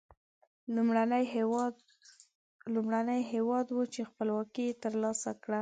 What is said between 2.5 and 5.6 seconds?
لومړنی هېواد و چې خپلواکي تر لاسه کړه.